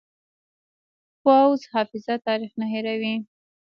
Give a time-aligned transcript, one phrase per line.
[1.21, 3.13] پوخ حافظه تاریخ نه هېروي